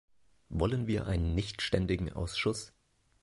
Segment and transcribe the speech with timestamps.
[0.49, 2.73] Wollen wir einen nichtständigen Ausschuss?